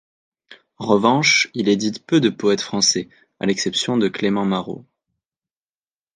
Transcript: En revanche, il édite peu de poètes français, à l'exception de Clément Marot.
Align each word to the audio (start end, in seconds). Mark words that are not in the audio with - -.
En 0.79 0.87
revanche, 0.87 1.51
il 1.53 1.69
édite 1.69 2.03
peu 2.07 2.19
de 2.19 2.29
poètes 2.29 2.63
français, 2.63 3.07
à 3.39 3.45
l'exception 3.45 3.97
de 3.97 4.07
Clément 4.07 4.45
Marot. 4.45 4.83